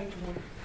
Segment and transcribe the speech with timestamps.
[0.00, 0.59] page one.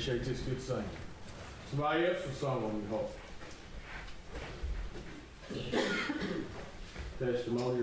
[0.00, 0.84] Appreciate this good singing.
[1.68, 2.88] Somebody else with song on your
[7.18, 7.28] heart.
[7.34, 7.82] Testimony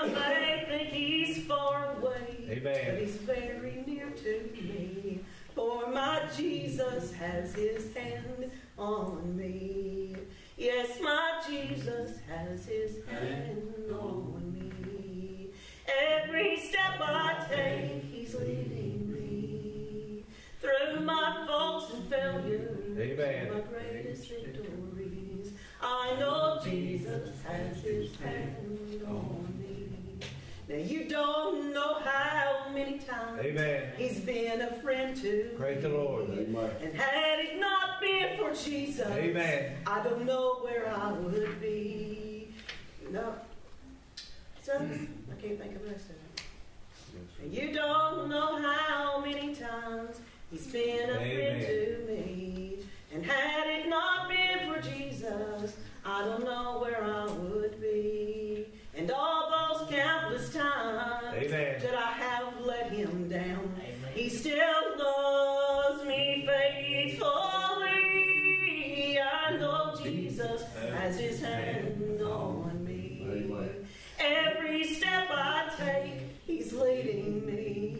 [0.00, 2.62] And some may think he's far away, Amen.
[2.62, 5.20] but he's very near to me.
[5.54, 10.14] For my Jesus has his hand on me.
[10.56, 15.50] Yes, my Jesus has his hand on me.
[15.86, 20.24] Every step I take, he's leading me
[20.60, 22.98] through my faults and failures.
[22.98, 23.52] Amen.
[23.52, 25.52] My greatest victories.
[25.82, 29.47] I know Jesus has his hand on me.
[30.68, 33.90] Now you don't know how many times Amen.
[33.96, 35.96] he's been a friend to Praise the me.
[35.96, 36.28] Lord.
[36.30, 36.70] Amen.
[36.82, 39.76] And had it not been for Jesus, Amen.
[39.86, 42.48] I don't know where I would be.
[43.10, 43.34] No.
[44.62, 45.08] So, I mm.
[45.40, 46.16] can't think of the rest of.
[47.42, 50.20] And You don't know how many times
[50.50, 52.78] he's been a friend to me.
[53.14, 58.27] And had it not been for Jesus, I don't know where I would be.
[59.98, 61.80] And all those countless times Amen.
[61.80, 63.74] that I have let him down,
[64.14, 67.26] he still loves me faithfully.
[69.18, 70.62] I know Jesus
[70.92, 73.24] has his hand on me.
[74.18, 77.96] Every step I take, he's leading me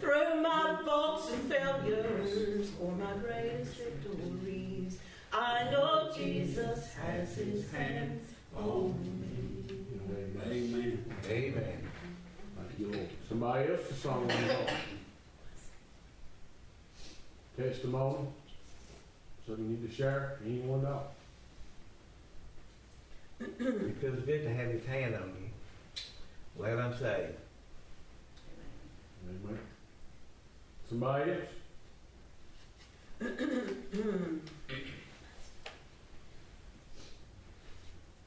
[0.00, 4.98] through my faults and failures or my greatest victories.
[5.32, 8.20] I know Jesus has his hand
[8.56, 9.24] on me.
[10.46, 11.03] Amen.
[11.28, 11.88] Amen.
[12.56, 13.08] Thank you, Lord.
[13.28, 14.70] Somebody else with song on your heart.
[17.56, 18.26] Testimony.
[19.46, 20.38] Something you need to share.
[20.44, 21.02] Anyone know?
[23.40, 25.50] It feels good to have his hand on you.
[26.58, 27.36] Glad I'm saved.
[29.28, 29.58] Amen.
[30.88, 31.40] Somebody else?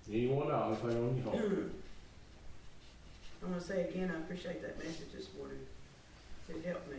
[0.09, 0.77] Anyone know?
[0.81, 1.71] Anything on your heart?
[3.43, 5.59] I'm going to say again, I appreciate that message this morning.
[6.49, 6.97] It helped me.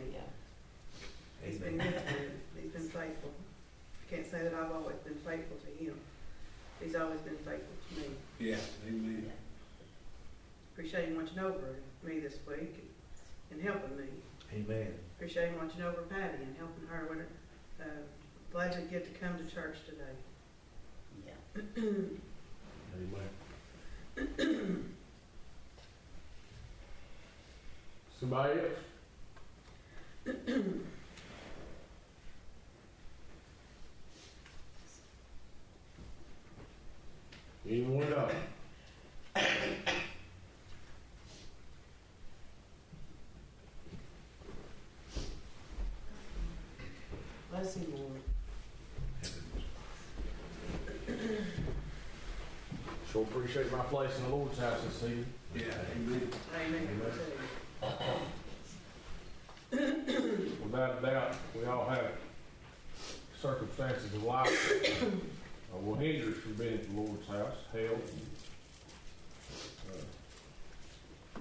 [1.43, 1.91] He's been Amen.
[1.93, 2.29] good to me.
[2.63, 3.31] He's been faithful.
[3.31, 5.95] I can't say that I've always been faithful to him.
[6.81, 8.07] He's always been faithful to me.
[8.39, 8.57] Yeah,
[8.87, 9.31] amen.
[10.73, 12.75] Appreciate him watching over me this week
[13.51, 14.05] and helping me.
[14.53, 14.93] Amen.
[15.17, 17.29] Appreciate him watching over Patty and helping her when, it-
[17.81, 17.85] uh,
[18.51, 20.15] glad to get to come to church today.
[21.25, 21.61] Yeah.
[24.37, 24.85] Amen.
[28.19, 28.69] Somebody else?
[37.65, 38.27] Anyone know?
[47.51, 48.21] Bless him, Lord.
[53.11, 55.25] Sure appreciate my place in the Lord's house this evening.
[55.55, 55.61] Yeah,
[55.95, 56.29] amen.
[56.65, 56.87] Amen.
[56.91, 57.38] Amen.
[60.79, 62.11] Without a doubt, we all have
[63.41, 68.13] circumstances of life that will hinder us from being at the Lord's house, health,
[69.91, 71.39] uh,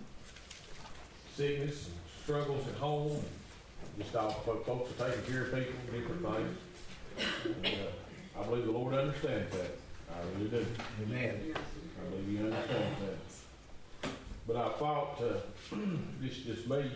[1.37, 4.33] sickness, and struggles at home, and just all
[4.67, 6.59] folks are taking care of people, different things.
[7.45, 9.79] And, uh, I believe the Lord understands that.
[10.11, 10.67] I really do.
[11.05, 11.55] Amen.
[11.55, 12.97] I believe you understand
[14.03, 14.11] that.
[14.49, 15.77] But I thought, uh,
[16.21, 16.91] this is just me,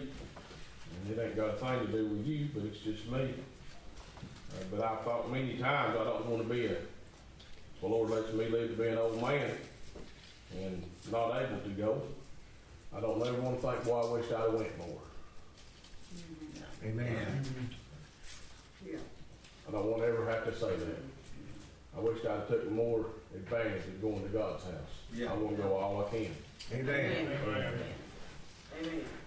[1.05, 3.23] and it ain't got a thing to do with you, but it's just me.
[3.31, 6.77] Uh, But I thought many times I don't wanna be a,
[7.81, 9.51] the Lord lets me live to be an old man
[10.61, 12.03] and not able to go.
[12.95, 14.99] I don't ever wanna think, boy, I wish I'd went more.
[16.85, 17.45] Amen.
[18.85, 18.99] Yeah.
[19.69, 21.03] I don't wanna ever have to say that.
[21.97, 24.73] I wish I'd have took more advantage of going to God's house.
[25.15, 25.31] Yeah.
[25.33, 26.35] I wanna go all I can.
[26.73, 27.29] Amen.
[27.47, 27.73] Amen.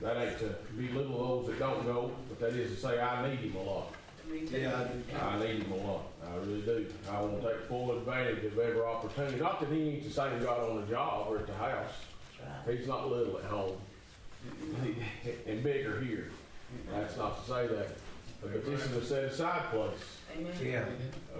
[0.05, 3.39] That ain't to belittle those that don't go, but that is to say I need
[3.39, 3.91] him a lot.
[4.29, 4.59] Me too.
[4.59, 5.01] Yeah, I do.
[5.19, 6.03] I need him a lot.
[6.23, 6.85] I really do.
[7.09, 9.39] I want to take full advantage of every opportunity.
[9.39, 11.93] Not that he ain't the same God on the job or at the house.
[12.69, 13.77] He's not little at home.
[14.45, 15.49] Mm-hmm.
[15.49, 16.29] and bigger here.
[16.91, 17.87] That's not to say that.
[18.43, 20.53] But this is a set aside place, Amen.
[20.63, 20.85] Yeah.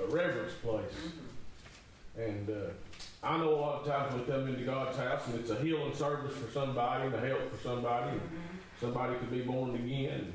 [0.02, 0.86] a reverence place.
[1.06, 2.22] Mm-hmm.
[2.22, 5.50] And uh, I know a lot of times we come into God's house and it's
[5.50, 8.12] a healing service for somebody and a help for somebody.
[8.12, 8.22] And
[8.80, 10.34] somebody could be born again and,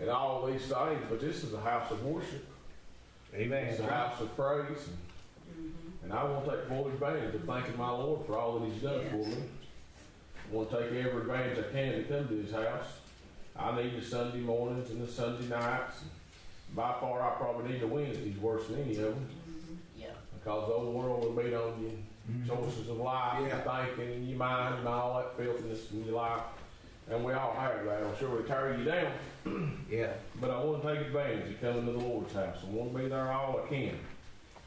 [0.00, 1.02] and all these things.
[1.08, 2.46] But this is a house of worship.
[3.34, 3.66] Amen.
[3.66, 4.88] It's a house of praise.
[5.56, 5.72] And,
[6.04, 8.82] and I want to take full advantage of thanking my Lord for all that He's
[8.82, 9.36] done for me.
[10.50, 12.86] I want to take every advantage I can to come to His house.
[13.56, 16.02] I need the Sunday mornings and the Sunday nights.
[16.74, 19.74] By far, I probably need the Wednesdays worse than any of them mm-hmm.
[19.96, 20.08] Yeah.
[20.38, 21.92] because the old world will beat on you.
[22.30, 22.46] Mm-hmm.
[22.46, 23.56] Choices of life, Yeah.
[23.56, 26.42] and thinking in your mind, and all that filthiness in your life.
[27.10, 28.02] And we all have that.
[28.02, 29.12] I'm sure it carry you down.
[29.90, 30.12] Yeah.
[30.38, 32.58] But I want to take advantage of coming to the Lord's house.
[32.62, 33.98] I want to be there all I can.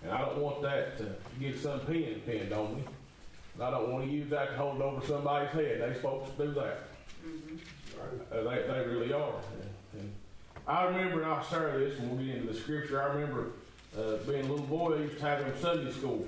[0.01, 2.83] And I don't want that to get some pin pinned on me.
[3.53, 5.81] And I don't want to use that to hold over somebody's head.
[5.81, 6.79] They supposed to do that.
[8.31, 9.33] Uh, they, they really are.
[9.93, 10.11] And, and
[10.67, 13.51] I remember, and I'll share this when we get into the scripture, I remember
[13.95, 16.27] uh, being a little boy, they used to have them Sunday school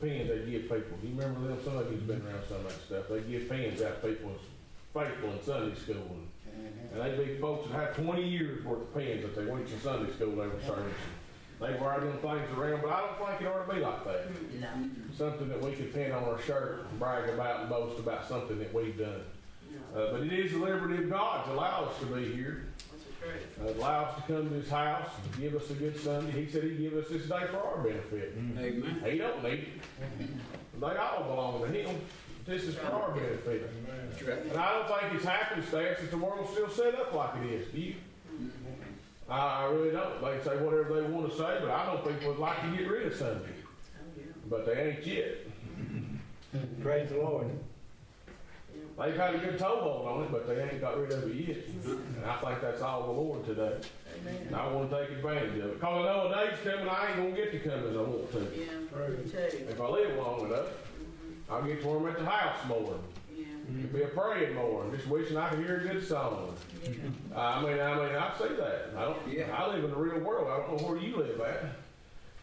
[0.00, 0.98] pins they give people.
[1.02, 1.86] You remember them?
[1.90, 3.04] You's been around some of that stuff.
[3.10, 4.32] They give pins out to people
[4.92, 6.16] faithful in Sunday school.
[6.52, 9.68] And, and they'd be folks that had 20 years worth of pens that they went
[9.68, 10.92] to Sunday school every service.
[11.60, 14.60] They wear them things around, but I don't think it ought to be like that.
[14.60, 14.68] No.
[15.16, 18.58] Something that we could pin on our shirt and brag about and boast about something
[18.58, 19.20] that we've done.
[19.94, 22.68] Uh, but it is the liberty of God to allow us to be here,
[23.60, 26.44] uh, allow us to come to His house and give us a good Sunday.
[26.44, 28.34] He said He'd give us this day for our benefit.
[28.38, 29.02] Amen.
[29.04, 29.68] He don't need it.
[30.80, 32.00] They all belong to Him.
[32.46, 33.70] This is for our benefit.
[34.50, 37.72] And I don't think it's happenstance that the world's still set up like it is.
[37.72, 37.94] Do you?
[39.28, 40.20] I, I really don't.
[40.20, 42.76] They can say whatever they want to say, but I know people would like to
[42.76, 43.44] get rid of Sunday.
[43.46, 44.24] Oh, yeah.
[44.48, 45.36] But they ain't yet.
[46.82, 47.48] Praise the Lord.
[48.98, 51.58] They've had a good toehold on it, but they ain't got rid of it yet.
[51.86, 53.76] And I think that's all the Lord today.
[54.46, 55.80] And I want to take advantage of it.
[55.80, 58.00] Because I know a day's coming, I ain't going to get to come as I
[58.00, 58.38] want to.
[58.38, 59.64] Yeah, me too.
[59.68, 60.66] If I live long enough,
[61.50, 62.98] I'll get to where I'm at the house more.
[63.34, 63.44] Yeah.
[63.68, 66.54] and Be a praying more, just wishing I could hear a good song.
[66.84, 66.90] Yeah.
[67.36, 68.90] I mean, I mean, I see that.
[68.96, 69.18] I don't.
[69.28, 69.56] Yeah.
[69.56, 70.48] I live in the real world.
[70.48, 71.64] I don't know where you live at.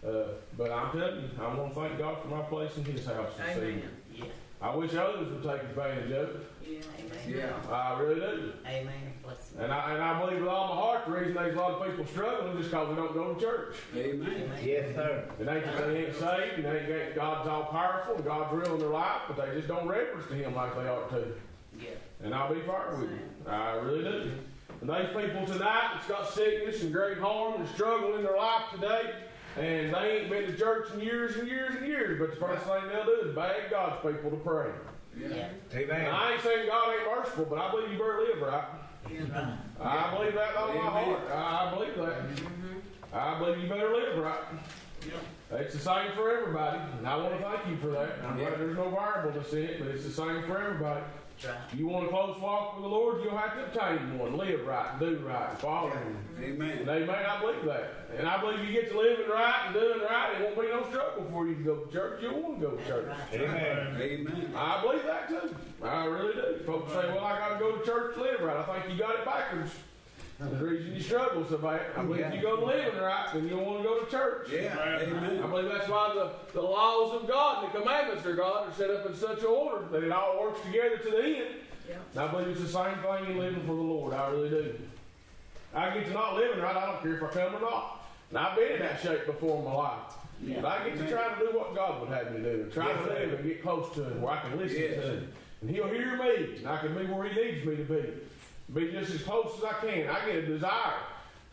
[0.07, 3.05] Uh, but I'm telling you, I want to thank God for my place in His
[3.05, 3.67] house this Amen.
[3.69, 3.89] evening.
[4.13, 4.25] Yeah.
[4.61, 6.51] I wish others would take advantage of it.
[6.65, 6.79] Yeah.
[6.99, 7.53] amen.
[7.67, 7.73] Yeah.
[7.73, 8.53] I really do.
[8.65, 9.13] Amen.
[9.27, 9.61] Bless him.
[9.61, 11.85] And I, and I believe with all my heart the reason there's a lot of
[11.85, 13.75] people struggling is because they don't go to church.
[13.95, 14.49] Amen.
[14.63, 15.25] Yes, sir.
[15.39, 18.75] It ain't that they ain't saved, and they ain't God's all powerful, and God's real
[18.75, 21.25] in their life, but they just don't reverence to Him like they ought to.
[21.77, 21.89] Yeah.
[22.23, 23.19] And I'll be fair with you.
[23.45, 24.31] I really do.
[24.79, 28.63] And those people tonight that's got sickness and great harm and struggle in their life
[28.73, 29.13] today,
[29.57, 32.63] and they ain't been to church in years and years and years, but the first
[32.65, 34.69] thing they'll do is beg God's people to pray.
[35.19, 35.27] Yeah.
[35.27, 35.49] Yeah.
[35.71, 36.11] And Amen.
[36.13, 38.65] I ain't saying God ain't merciful, but I believe you better live right.
[39.05, 39.57] Right.
[39.81, 41.31] I believe that with all my heart.
[41.31, 42.35] I believe that.
[42.35, 42.77] Mm-hmm.
[43.13, 44.43] I believe you better live right.
[45.51, 48.17] It's the same for everybody, and I want to thank you for that.
[48.25, 51.01] I'm glad there's no variableness in it, but it's the same for everybody.
[51.41, 51.79] That's right.
[51.79, 54.37] You want a close walk with the Lord, you'll have to obtain one.
[54.37, 56.17] Live right, do right, follow Him.
[56.41, 56.79] Amen.
[56.79, 57.93] And they may not believe that.
[58.17, 60.87] And I believe you get to living right and doing right, it won't be no
[60.89, 62.21] struggle for you to go to church.
[62.21, 63.07] You'll want to go to church.
[63.07, 63.41] Right.
[63.41, 64.01] Amen.
[64.01, 64.53] Amen.
[64.55, 65.55] I believe that too.
[65.83, 66.63] I really do.
[66.65, 68.57] Folks say, well, I got to go to church to live right.
[68.57, 69.75] I think you got it backwards.
[70.39, 71.81] The reason you struggle so bad.
[71.97, 74.49] I believe if you go to living right, then you'll want to go to church.
[74.51, 74.75] Yeah.
[74.79, 75.41] I Amen.
[75.49, 78.91] believe that's why the, the laws of God and the commandments of God are set
[78.91, 81.45] up in such order that it all works together to the end.
[81.89, 81.95] Yeah.
[82.13, 84.13] And I believe it's the same thing in living for the Lord.
[84.13, 84.75] I really do.
[85.73, 88.05] I get to not living right, I don't care if I come or not.
[88.29, 89.99] And I've been in that shape before in my life.
[90.61, 92.97] But I get to try to do what God would have me do try Yes,
[92.99, 93.13] to sir.
[93.21, 94.95] live and get close to Him where I can listen Yes.
[94.95, 95.33] to Him.
[95.61, 98.03] And He'll hear me, and I can be where He needs me to be.
[98.73, 100.09] Be just as close as I can.
[100.09, 100.99] I get a desire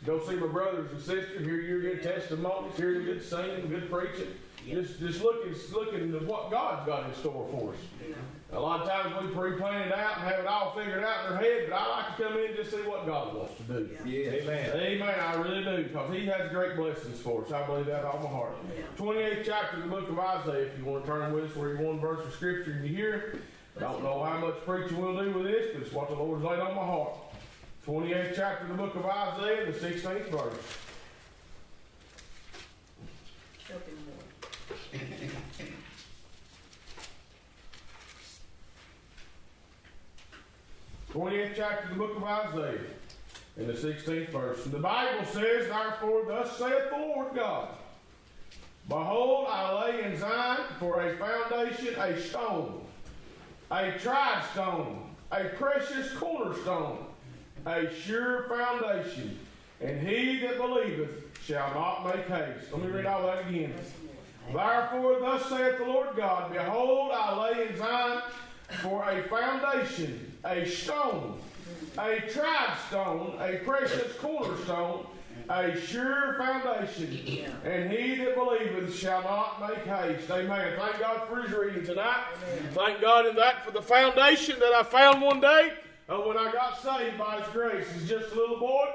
[0.00, 3.68] to go see my brothers and sisters, hear your good testimonies, hear your good singing,
[3.68, 4.34] good preaching.
[4.68, 7.78] Just, just looking, looking at what God's got in store for us.
[8.00, 8.14] Yeah.
[8.56, 11.32] A lot of times we pre-plan it out and have it all figured out in
[11.32, 13.62] our head, but I like to come in and just see what God wants to
[13.64, 13.90] do.
[14.06, 14.42] Yes.
[14.42, 14.70] Amen.
[14.74, 15.20] Amen.
[15.20, 17.52] I really do, because He has great blessings for us.
[17.52, 18.54] I believe that with all my heart.
[18.74, 18.84] Yeah.
[18.96, 21.76] 28th chapter of the book of Isaiah, if you want to turn with us where
[21.76, 23.38] you one verse of scripture and you hear.
[23.78, 26.60] Don't know how much preaching we'll do with this, but it's what the Lord's laid
[26.60, 27.16] on my heart.
[27.86, 30.78] 28th chapter of the book of Isaiah, the 16th verse.
[41.10, 42.80] Twentieth chapter of the book of Isaiah.
[43.56, 44.64] in the 16th verse.
[44.64, 47.68] And the Bible says, Therefore, thus saith the Lord God,
[48.88, 52.83] Behold, I lay in Zion for a foundation a stone,
[53.70, 57.06] a tried stone, a precious cornerstone,
[57.66, 59.38] a sure foundation,
[59.80, 61.10] and he that believeth
[61.44, 62.72] shall not make haste.
[62.72, 63.74] Let me read all that again.
[64.52, 68.22] Therefore, thus saith the Lord God, Behold, I lay in Zion
[68.82, 71.38] for a foundation, a stone,
[71.98, 75.06] a tried stone, a precious cornerstone,
[75.48, 80.30] a sure foundation, and he that believeth shall not make haste.
[80.30, 80.74] Amen.
[80.78, 82.24] Thank God for his reading tonight.
[82.72, 85.72] Thank God in that for the foundation that I found one day
[86.08, 87.86] uh, when I got saved by his grace.
[87.96, 88.86] As just a little boy.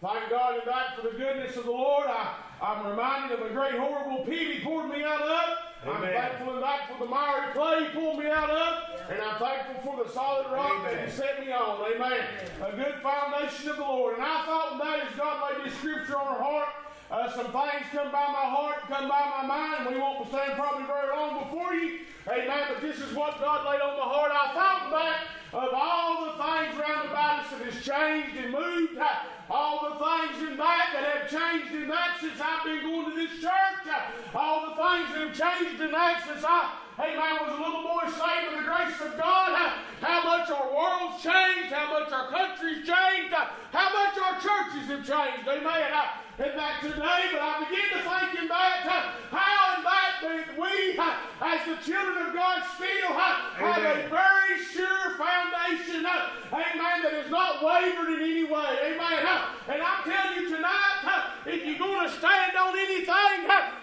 [0.00, 2.06] Thank God in that for the goodness of the Lord.
[2.08, 5.58] I, I'm reminded of a great horrible pit he poured me out of.
[5.84, 6.12] I'm Amen.
[6.14, 8.87] thankful in that for the miry clay he pulled me out of.
[9.10, 11.08] And I'm thankful for the solid rock that Amen.
[11.08, 11.80] he set me on.
[11.92, 12.20] Amen.
[12.62, 14.14] A good foundation of the Lord.
[14.16, 16.68] And I thought that as God laid this scripture on our heart,
[17.10, 20.84] uh, some things come by my heart, come by my mind, we won't stand probably
[20.84, 22.00] very long before you.
[22.28, 22.68] Amen.
[22.68, 24.30] But this is what God laid on my heart.
[24.30, 25.16] I thought back
[25.56, 28.98] of all the things round about us that has changed and moved.
[28.98, 29.08] uh,
[29.48, 33.16] All the things in that that have changed in that since I've been going to
[33.16, 33.88] this church.
[33.88, 37.82] uh, All the things that have changed in that since I, amen, was a little
[37.82, 39.54] boy saved by the grace of God.
[40.00, 45.06] How much our world's changed, how much our country's changed, how much our churches have
[45.06, 45.48] changed.
[45.48, 46.27] Amen.
[46.38, 48.86] In that today, but I begin to think in that
[49.34, 50.22] how in that
[50.54, 57.28] we, as the children of God, still have a very sure foundation, amen, that is
[57.28, 59.26] not wavered in any way, amen.
[59.66, 63.38] and I'm telling you tonight, if you're going to stand on anything,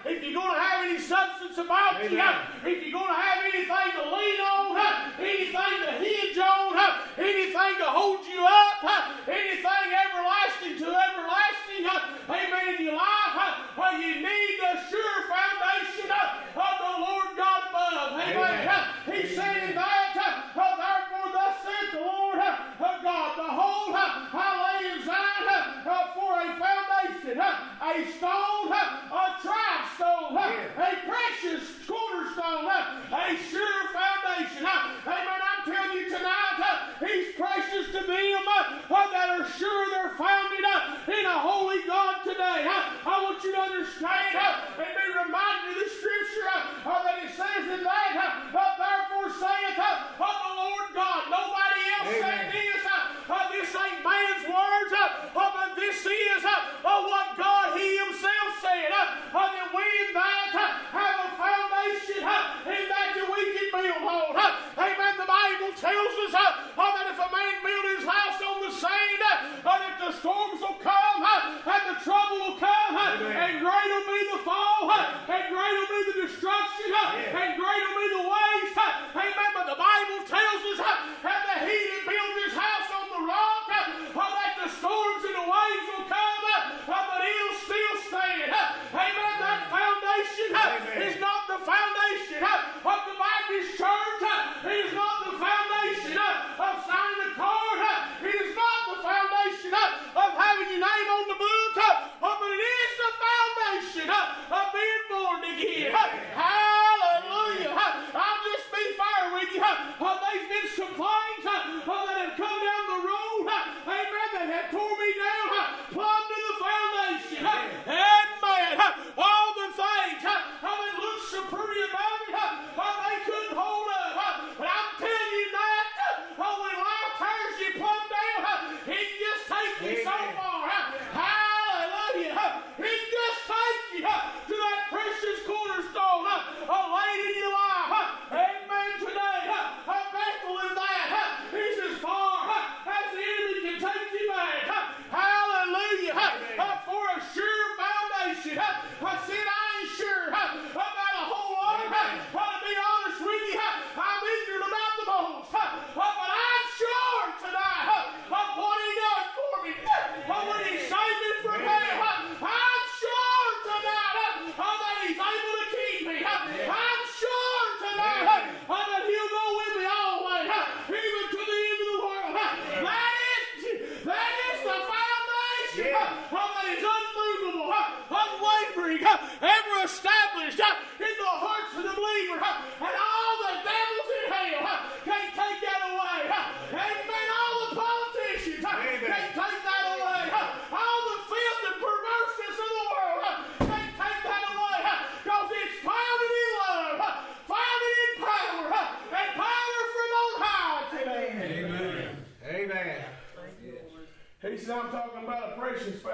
[0.07, 3.89] if you're going to have any substance about you, if you're going to have anything
[3.99, 4.79] to lean on,
[5.19, 6.71] anything to hinge on,
[7.19, 8.79] anything to hold you up,
[9.27, 13.35] anything everlasting to everlasting, amen, in your life,
[13.77, 18.19] uh, you need the sure foundation uh, of the Lord God above.
[18.21, 18.37] Amen.
[18.37, 18.83] Amen.
[19.05, 22.55] He said in that, uh, uh, therefore thus saith the Lord uh,
[23.03, 25.45] God, behold, uh, I lay in Zion
[25.85, 29.74] uh, for a foundation, a stone, a tried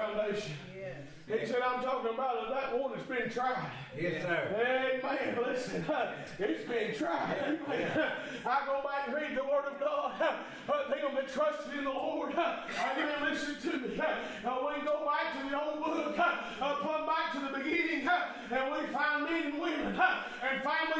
[0.02, 0.52] foundation.
[1.28, 3.70] He said, I'm talking about that one that's been tried.
[3.98, 5.00] Yes, sir.
[5.02, 5.38] Amen.
[5.46, 5.84] Listen,
[6.38, 7.58] it's been tried.
[7.64, 8.10] Amen.
[8.44, 10.12] I go back and read the Word of God.
[10.20, 12.34] Uh, them that trusted in the Lord.
[12.34, 13.30] Amen.
[13.30, 14.00] Listen to me.
[14.44, 18.08] Uh, we go back to the old book, come back to the beginning,
[18.50, 20.91] and we find men and women, and families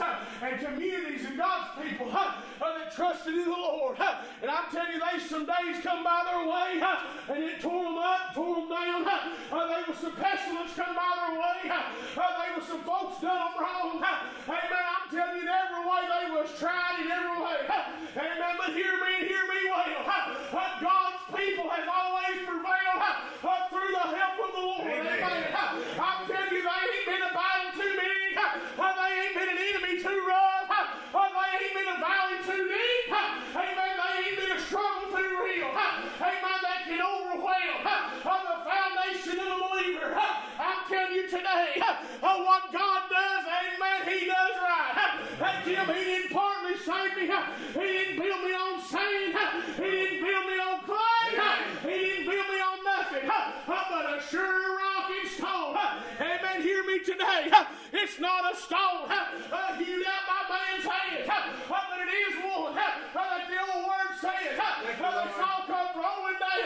[0.00, 3.98] and folks, and communities and God's people that trusted in the Lord.
[4.42, 6.82] And I tell you, they some days come by their way,
[7.28, 9.06] and it tore them up, tore them down.
[9.06, 11.70] Uh, there was some pestilence come by their way.
[11.70, 11.82] Uh,
[12.16, 14.02] there was some folks done them wrong.
[14.48, 14.84] Amen.
[14.84, 17.58] I'm telling you, in every way they was tried in every way.
[18.16, 18.54] Amen.
[18.58, 20.04] But hear me and hear me well.
[20.06, 22.84] Uh, God's people has always prevailed
[23.70, 24.86] through the help of the Lord.
[24.86, 25.54] Amen.
[25.98, 28.14] I'm telling you, they ain't been a battle too big.
[28.78, 30.70] Uh, they ain't been an enemy too rough.
[30.70, 33.06] Uh, they ain't been a valley too deep.
[33.10, 33.94] Uh, amen.
[33.98, 35.70] They ain't been a struggle too real.
[35.70, 35.73] Uh,
[36.20, 36.58] amen.
[36.62, 40.14] That can overwhelm the foundation of the believer.
[40.14, 41.82] I'm telling you today,
[42.20, 44.94] what God does, amen, He does right.
[45.40, 47.26] Uh, Jim, He didn't partly save me.
[47.74, 49.34] He didn't build me on sand.
[49.76, 51.28] He didn't build me on clay.
[51.82, 52.83] He didn't build me on
[53.22, 53.54] nothing.
[53.66, 55.76] But a sure rock and stone.
[56.20, 56.62] Amen.
[56.62, 57.52] Hear me today.
[57.92, 61.30] It's not a stone uh, hewed out by man's hand.
[61.68, 62.98] But it is one that
[63.48, 64.58] the old word says.
[64.58, 64.94] The
[65.38, 66.63] saw come rolling down.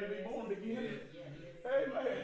[0.00, 1.00] Today to be born again.
[1.66, 2.22] Amen.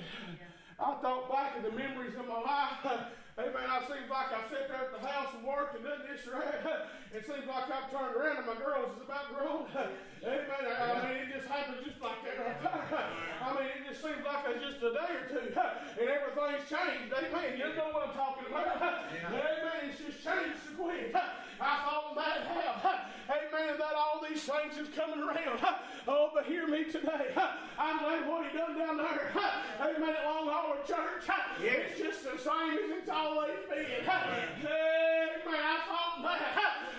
[0.78, 2.82] I thought back of the memories of my life.
[3.34, 3.66] Amen.
[3.66, 6.86] I seems like I sit there at the house and work and done this that.
[7.14, 9.70] It seems like I've turned around and my girls is about grown.
[10.26, 10.66] Amen.
[10.66, 13.06] I mean, it just happens just like that right.
[13.38, 17.14] I mean, it just seems like it's just a day or two and everything's changed.
[17.14, 17.54] Amen.
[17.54, 19.06] You know what I'm talking about.
[19.14, 19.86] Amen.
[19.86, 21.14] It's just changed so quick.
[21.60, 23.00] I thought that how.
[23.30, 23.76] Amen.
[23.78, 25.60] That all these things is coming around.
[26.06, 27.32] Oh, but hear me today.
[27.78, 29.32] I'm glad what he done down there.
[29.80, 30.14] Amen.
[30.14, 31.24] At Long Howard Church.
[31.58, 34.04] It's just the same as it's always been.
[34.04, 35.48] Amen.
[35.48, 36.44] I thought that.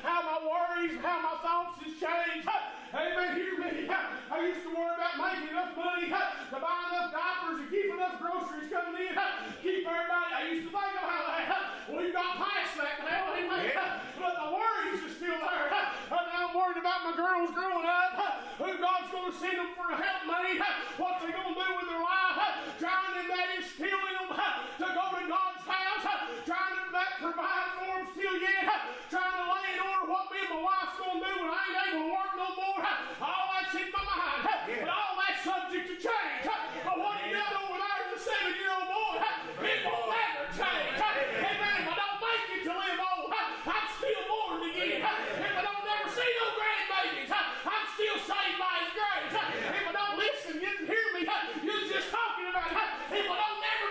[0.02, 2.50] How my worries, how my thoughts has changed.
[2.96, 3.36] Amen.
[3.36, 3.92] Hear me.
[4.32, 6.08] I used to worry about making enough money
[6.52, 9.12] to buy enough diapers and keep enough groceries coming in.
[9.64, 10.32] Keep everybody.
[10.32, 11.92] I used to think about that.
[11.92, 13.36] We've got past that now.
[13.36, 13.76] Amen.
[14.16, 15.68] But the worries are still there.
[15.76, 18.16] And I'm worried about my girls growing up.
[18.64, 20.62] Who God's going to send them for help me.
[20.96, 22.64] What they going to do with their life.
[22.80, 26.06] Trying to that instill in them to go to God's house.
[26.48, 26.86] Trying to
[27.20, 28.70] provide for them still yet.
[29.10, 31.62] Trying to lay in order what me and my wife's going to do when I
[31.66, 32.80] ain't able to work no more.
[33.24, 34.42] All that's in my mind.
[34.46, 36.44] But all that's subject to change.
[36.46, 39.26] But what he done over there as a seven-year-old boy,
[39.66, 40.98] it will never change.
[41.02, 41.76] Amen.
[41.82, 45.02] If I don't make it to live old, I'm still born again.
[45.02, 49.34] If I don't never see no grandbabies, I'm still saved by his grace.
[49.34, 51.26] If I don't listen, you hear me,
[51.66, 53.18] you're just talking about it.
[53.18, 53.86] If I don't never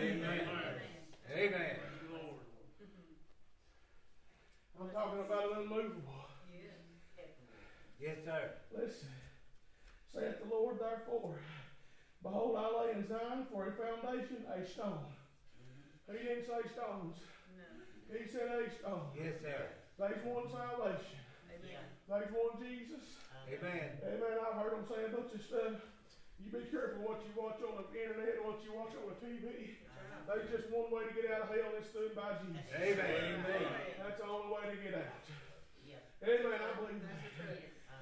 [0.00, 0.40] Amen.
[1.36, 1.76] Amen.
[4.80, 6.00] I'm talking about an unmovable.
[8.00, 8.56] Yes, sir.
[8.72, 9.12] Listen,
[10.14, 11.36] saith the Lord therefore,
[12.22, 15.04] Behold, I lay in Zion for a foundation a stone.
[16.10, 17.16] He didn't say stones.
[18.08, 19.12] He said a stone.
[19.14, 19.68] Yes, sir.
[19.98, 21.20] There's one salvation.
[22.08, 23.04] There's one Jesus.
[23.48, 24.00] Amen.
[24.00, 24.36] Amen.
[24.40, 25.76] I've heard them say a bunch of stuff.
[26.40, 29.18] You be careful what you watch on the internet and what you watch on the
[29.20, 29.76] TV.
[30.26, 32.62] There's just one way to get out of hell, and it's through by Jesus.
[32.70, 33.42] Amen.
[33.42, 33.66] Amen.
[33.98, 35.20] That's the only way to get out.
[36.22, 36.60] Amen.
[36.60, 37.18] I believe that.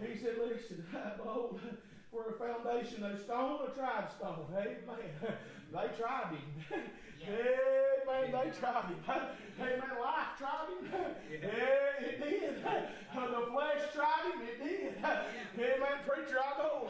[0.02, 0.84] He said, listen,
[1.16, 1.60] behold,
[2.10, 4.46] for a foundation, a stone, a tried stone.
[4.52, 5.34] Amen.
[5.70, 6.42] They tried him.
[6.72, 6.84] Amen.
[8.08, 8.98] They tried him.
[9.08, 9.92] Amen.
[10.00, 10.90] Life tried him.
[11.30, 12.64] Yeah, it did.
[12.64, 14.40] The flesh tried him.
[14.42, 14.94] It did.
[15.04, 15.98] Amen.
[16.06, 16.88] Preacher, I know.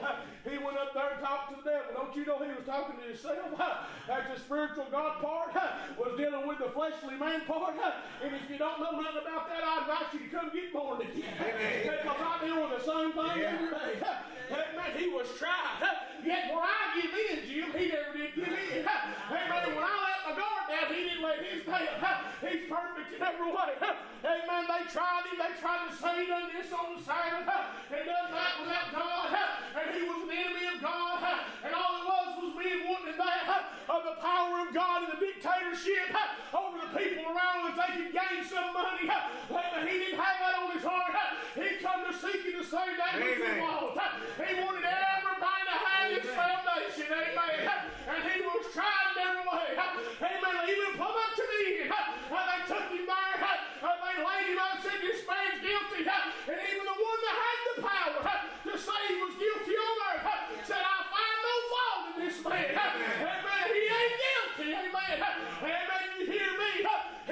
[0.48, 1.90] He went up there and talked to the devil.
[1.94, 3.58] Don't you know he was talking to himself?
[4.06, 5.54] That the spiritual God part
[5.98, 7.74] was dealing with the fleshly man part.
[8.22, 11.02] And if you don't know nothing about that, I invite you to come get born
[11.02, 11.34] again.
[11.34, 14.06] Because I deal with the same thing every day.
[14.52, 14.90] Amen.
[14.96, 15.82] He was tried.
[16.24, 18.67] Yet when I give in, Jim, he never did give in.
[19.32, 19.64] Amen.
[19.72, 22.20] When I let my guard down, he didn't let his down.
[22.44, 23.72] He's perfect in every way.
[24.28, 24.62] Amen.
[24.68, 25.40] They tried him.
[25.40, 29.32] They tried to say he done this on the Sabbath and done that without God.
[29.72, 31.24] And he was an enemy of God.
[31.64, 35.20] And all it was was men wanting that of the power of God and the
[35.24, 36.12] dictatorship
[36.52, 39.08] over the people around them if they could gain some money.
[39.08, 39.88] Amen.
[39.88, 41.16] He didn't have that on his heart.
[41.56, 43.96] He come to seek and to save that which was lost.
[44.36, 47.08] He wanted everybody to have his foundation.
[47.08, 47.88] Amen.
[48.08, 49.68] And he was trying in every way.
[49.74, 50.54] Amen.
[50.54, 51.42] They even put up to.
[51.42, 53.34] And they took him there.
[53.82, 56.06] They laid him up and said, This man's guilty.
[56.06, 60.22] And even the one that had the power to say he was guilty on earth
[60.62, 62.70] said, I find no fault in this man.
[62.78, 63.66] Amen.
[63.74, 64.68] He ain't guilty.
[64.78, 65.16] Amen.
[65.18, 66.06] Amen.
[66.20, 66.72] You hear me?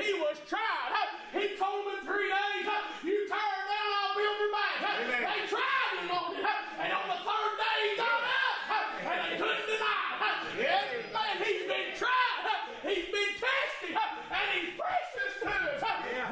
[0.02, 1.14] He was tried.
[1.30, 2.66] He told him in three days,
[3.06, 4.78] You tear it down, I'll build it back.
[4.82, 5.20] Amen.
[5.22, 6.42] They tried him on it.
[6.82, 8.56] And on the third day, he got up.
[9.06, 10.42] And they couldn't deny it.
[10.56, 11.36] Amen.
[11.44, 12.42] He's been tried.
[12.82, 13.92] He's been tested.
[13.92, 15.82] And he's precious to us.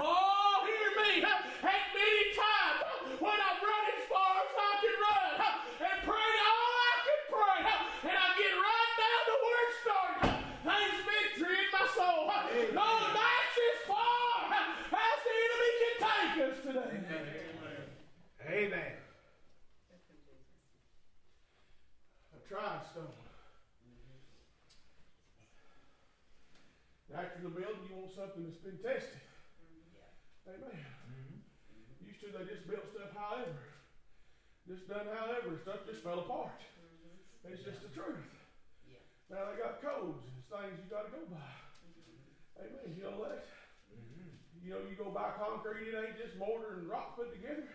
[0.00, 1.20] Oh, hear me.
[1.20, 2.80] And many times
[3.20, 5.36] when I've run as far as I can run
[5.84, 7.60] and prayed all I can pray,
[8.08, 10.32] and I get right down to where it started,
[10.64, 12.32] there's victory in my soul.
[12.74, 16.96] No, that's as far as the enemy can take us today.
[18.44, 18.92] Amen.
[22.34, 23.24] A tried stone.
[27.14, 29.22] After the building, you want something that's been tested.
[30.50, 30.82] Amen.
[32.02, 33.54] Used to, they just built stuff however.
[34.66, 36.58] Just done however, stuff just fell apart.
[37.46, 38.18] It's just the truth.
[39.30, 41.54] Now they got codes and things you gotta go by.
[42.66, 42.98] Amen.
[42.98, 43.46] You know that?
[44.58, 47.68] You know, you go buy concrete, it ain't just mortar and rock put together.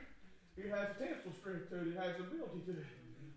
[0.57, 2.75] It has tensile strength to it, it has ability to.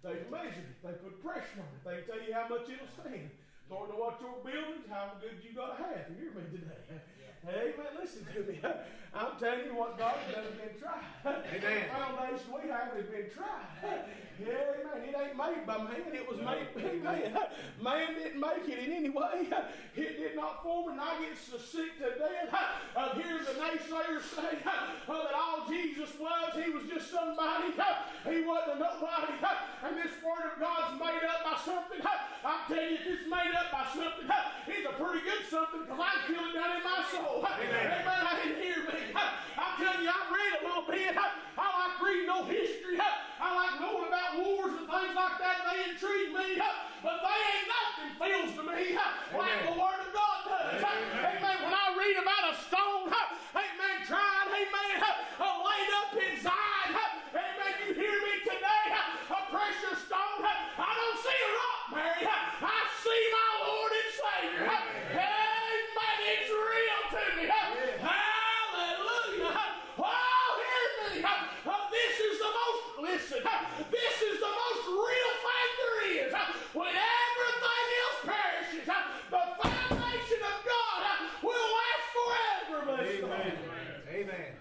[0.03, 2.67] They can measure it, they put pressure on it, they can tell you how much
[2.67, 3.31] it'll stand.
[3.71, 6.11] According to what your buildings, how good you gotta have.
[6.11, 6.99] You hear me today?
[7.47, 7.95] Amen.
[7.95, 8.59] Listen to me.
[9.15, 11.07] I'm telling you what God has done been tried.
[11.23, 11.55] Amen.
[11.55, 13.71] The foundation we have has been tried.
[13.83, 14.51] Yeah, amen.
[14.51, 14.82] It ain't
[15.53, 16.13] made by man.
[16.13, 17.39] It was made by man.
[17.83, 19.49] Man didn't make it in any way.
[19.95, 22.49] It did not form, and I get so sick to death
[22.97, 27.77] of hearing the naysayers say that all Jesus was, he was just somebody.
[28.25, 29.37] He wasn't nobody.
[29.85, 32.01] And this word of God's made up by something.
[32.01, 35.99] I'm telling you, if it's made up by something, it's a pretty good something because
[35.99, 37.43] I feel it down in my soul.
[37.43, 38.07] Amen.
[38.07, 39.13] I didn't hear me.
[39.13, 41.19] I'm telling you, I read a little bit.
[41.19, 42.97] I like reading no history.
[43.43, 44.39] I like knowing about
[44.93, 45.57] things like that.
[45.67, 46.61] They intrigue me.
[47.03, 50.85] But they ain't nothing feels to me like the Word of God does.
[50.85, 51.57] Amen.
[51.65, 54.95] When I read about a stone, amen, tried, amen,
[55.43, 56.93] laid up inside,
[57.35, 60.45] amen, you hear me today, a precious stone.
[60.47, 62.23] I don't see a rock, Mary.
[62.29, 64.67] I see my Lord and Savior.
[64.71, 65.81] Amen.
[66.23, 67.45] It's real to me.
[67.51, 69.59] Hallelujah.
[69.99, 71.25] Oh, hear me.
[71.25, 73.43] Uh, This is the most, listen,
[73.91, 76.33] this is the most real thing there is.
[76.75, 81.03] When everything else perishes, the foundation of God
[81.43, 82.85] will last forever.
[82.87, 83.31] bless God.
[83.31, 83.57] Amen.
[84.09, 84.53] Amen.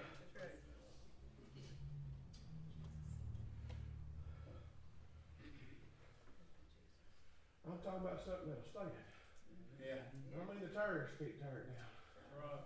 [7.67, 8.97] I'm talking about something that'll stand.
[9.77, 10.01] Yeah.
[10.01, 11.85] I mean, the terrorists can't tear it down.
[12.33, 12.65] Right.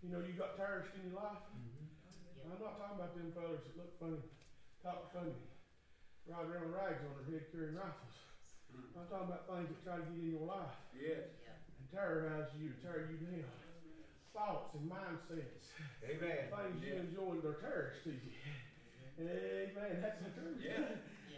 [0.00, 1.44] You know, you got terrorists in your life.
[1.52, 2.48] Mm-hmm.
[2.48, 4.24] I'm not talking about them fellas that look funny,
[4.80, 5.36] talk funny,
[6.24, 8.16] ride around with rags on their head carrying rifles.
[8.72, 8.96] Mm-hmm.
[8.96, 11.28] I'm talking about things that try to get in your life Yes.
[11.76, 13.52] and terrorize you, tear you down.
[14.32, 15.68] Thoughts and mindsets,
[16.00, 16.48] Amen.
[16.48, 18.32] things you enjoy, they're terrorists to you.
[19.20, 19.76] Mm-hmm.
[19.76, 19.94] Amen.
[20.00, 20.56] That's the truth.
[20.64, 20.96] Yeah.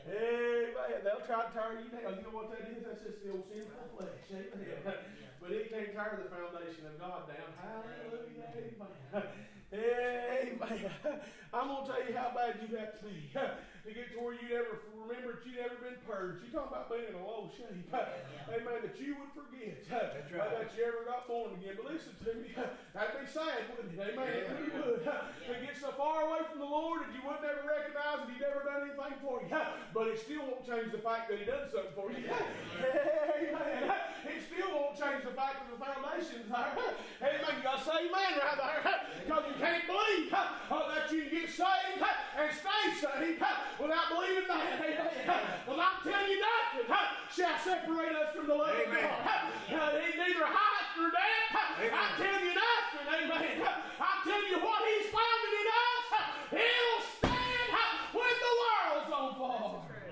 [0.08, 1.00] Amen.
[1.04, 2.16] They'll try to tear you down.
[2.16, 2.84] You know what that is?
[2.84, 4.24] That's just the old sinful flesh.
[4.32, 5.00] Amen.
[5.44, 7.52] But it can't tear the foundation of God down.
[7.60, 8.48] Hallelujah.
[8.48, 9.28] Amen.
[9.74, 10.90] Amen.
[11.54, 14.34] I'm going to tell you how bad you have to be to get to where
[14.34, 16.42] you never remember that you never been purged.
[16.42, 17.90] You talking about being in a low shape.
[17.90, 18.78] Amen.
[18.80, 20.50] That you would forget That's right.
[20.50, 21.78] that you ever got born again.
[21.78, 22.54] But listen to me.
[22.94, 24.02] That'd be sad, wouldn't it?
[24.02, 24.30] Amen.
[24.30, 25.04] It really would.
[25.04, 28.42] To get so far away from the Lord that you would never recognize that He'd
[28.42, 29.50] never done anything for you.
[29.94, 32.24] But it still won't change the fact that He done something for you.
[32.30, 33.94] Amen.
[34.26, 36.72] It still won't change the fact that the foundation's there.
[37.20, 37.52] Amen.
[37.52, 38.80] You got to say amen right there.
[39.22, 43.48] Because you can't believe uh, that you can get saved uh, and stay saved uh,
[43.80, 44.76] without believing that.
[44.76, 45.40] Amen.
[45.64, 49.24] Well, I'm telling you, nothing uh, shall separate us from the love of God.
[49.72, 51.80] Uh, neither height nor depth.
[51.80, 51.96] Amen.
[51.96, 53.06] I'm telling you nothing.
[53.08, 53.64] Amen.
[53.64, 56.04] I'm telling you what He's founded in us.
[56.52, 57.68] It'll stand
[58.12, 60.04] when the world's on fire.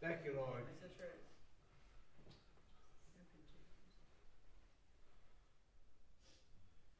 [0.00, 0.64] Thank you, Lord.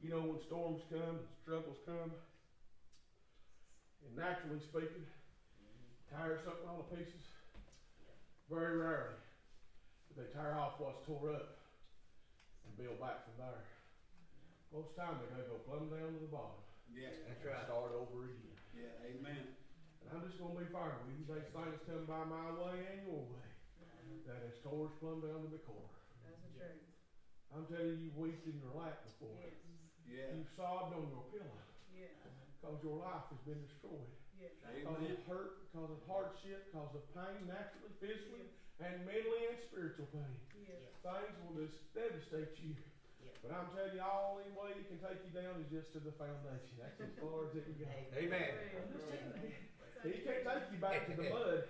[0.11, 2.11] know, when storms come, and struggles come,
[4.03, 5.07] and naturally speaking,
[6.11, 7.23] tear something all to pieces,
[8.51, 9.15] very rarely
[10.11, 11.55] do they tear off what's tore up
[12.67, 13.63] and build back from there.
[14.75, 16.59] Most time they're going to go plumb down to the bottom
[16.91, 17.15] Yeah.
[17.31, 17.63] That's right.
[17.63, 18.51] start over again.
[18.75, 19.07] Yeah.
[19.07, 19.55] Amen.
[20.03, 21.23] And I'm just going to be fair with you.
[21.23, 23.47] These things come by my way and your way
[24.27, 25.87] that has tore us plumb down to the core.
[26.27, 26.83] That's the truth.
[27.55, 29.39] I'm telling you, you've wept in your lap before.
[30.05, 30.33] Yeah.
[30.35, 31.61] You've sobbed on your pillow
[31.93, 32.07] Yeah.
[32.59, 34.11] because your life has been destroyed.
[34.73, 35.11] Because Amen.
[35.11, 38.47] of hurt, because of hardship, because of pain, naturally, physically,
[38.79, 40.37] and mentally and spiritual pain.
[41.01, 42.75] Things will just devastate you.
[43.41, 45.91] But I'm telling you, all the only way it can take you down is just
[45.93, 46.77] to the foundation.
[46.77, 47.89] That's as far as it can go.
[48.13, 48.53] Amen.
[48.77, 49.80] I'm just telling you.
[50.03, 51.63] He can't take you back to the mud.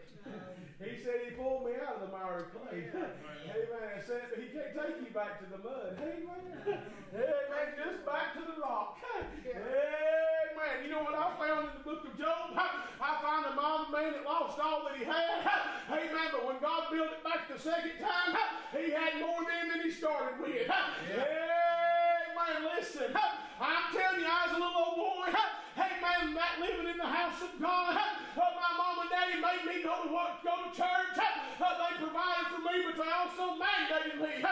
[0.79, 2.87] He said he pulled me out of the miry clay.
[2.95, 4.01] Amen.
[4.07, 5.99] Said he can't take you back to the mud.
[5.99, 6.79] Amen.
[7.13, 7.67] Amen.
[7.75, 8.97] Just back to the rock.
[9.19, 10.75] Amen.
[10.83, 12.55] You know what I found in the book of Job?
[13.01, 15.43] I found a mountain man that lost all that he had.
[15.91, 16.27] Amen.
[16.31, 18.37] But when God built it back the second time,
[18.71, 20.69] he had more then than he started with.
[20.69, 22.00] Amen.
[22.31, 23.11] Man, listen,
[23.59, 25.27] I'm telling you, I was a little old boy.
[25.77, 26.33] Amen.
[26.35, 27.95] That living in the house of God.
[27.95, 31.15] Uh, my mom and daddy made me go to work, go to church.
[31.19, 31.27] Uh,
[31.59, 34.49] they provided for me, but they also mandated me uh,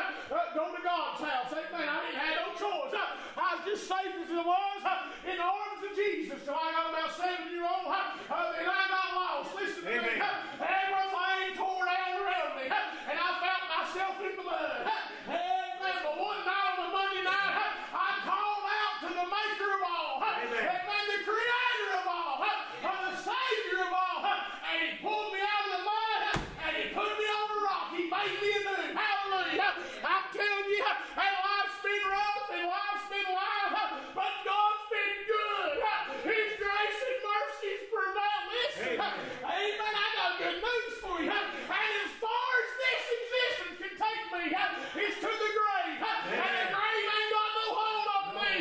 [0.55, 1.51] go to God's house.
[1.55, 1.87] Amen.
[1.87, 2.93] I didn't have no choice.
[3.39, 4.83] I was just safe as I was
[5.27, 6.39] in the arms of Jesus.
[6.43, 9.55] So I got about seven year old, uh, and I got lost.
[9.55, 9.95] Listen to me.
[9.95, 10.19] Amen.
[10.19, 14.87] Uh, everything tore down around me, uh, and I found myself in the mud.
[14.87, 15.97] Uh, Amen.
[16.03, 19.83] But one night on a Monday night, uh, I called out to the Maker of
[19.87, 20.19] all.
[20.19, 20.63] uh, Amen.
[20.67, 21.03] Amen.
[21.09, 22.47] The Creator of all, uh,
[22.85, 26.65] uh, the Savior of all, uh, and He pulled me out of the mud, uh,
[26.67, 27.85] and He put me on the rock.
[27.95, 28.93] He made me anew.
[28.99, 29.71] Hallelujah.
[30.03, 34.83] I'm telling you, uh, and life's been rough, and life's been life, uh, but God's
[34.91, 35.73] been good.
[35.79, 38.41] Uh, His grace and mercies prevail.
[38.53, 39.93] Listen, uh, Amen.
[39.95, 41.31] I got good news for you.
[41.31, 45.99] uh, And as far as this existence can take me, uh, it's to the grave.
[45.99, 48.53] uh, And the grave ain't got no hold on me.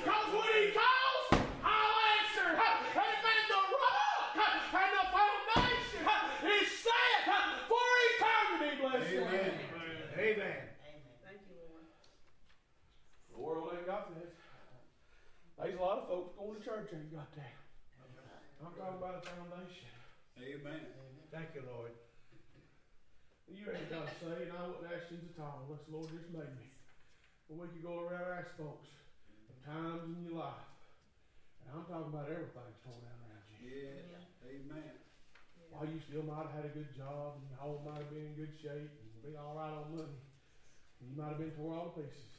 [0.00, 1.26] Because when He calls,
[1.60, 2.48] I'll answer.
[2.56, 3.40] uh, Amen.
[3.52, 8.70] The rock uh, and the foundation uh, is set uh, for eternity.
[8.80, 9.20] Bless you.
[9.26, 9.52] Amen.
[10.16, 10.56] Amen.
[11.24, 11.84] Thank you, Lord.
[13.30, 14.32] The world ain't got that.
[15.58, 17.52] There's a lot of folks going to church ain't got that.
[18.62, 19.90] I'm talking about a foundation.
[20.40, 20.80] Amen.
[21.32, 21.92] Thank you, Lord.
[23.46, 26.08] You ain't got to say, and I wouldn't ask you to talk unless the Lord
[26.10, 26.66] just made me.
[27.46, 28.90] But we could go around and ask folks
[29.48, 30.66] of times in your life.
[31.62, 33.70] And I'm talking about everything's torn down around you.
[33.70, 34.50] Yeah.
[34.50, 34.92] Amen.
[35.70, 38.32] While you still might have had a good job, and your home might have been
[38.32, 40.18] in good shape, and been all right on money.
[41.00, 42.34] And you might have been tore all pieces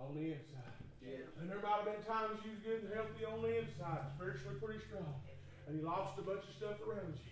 [0.00, 0.72] on the inside.
[1.04, 1.28] Yeah.
[1.36, 4.56] And there might have been times you was good and healthy on the inside, spiritually
[4.56, 5.20] pretty strong.
[5.68, 7.28] And you lost a bunch of stuff around you.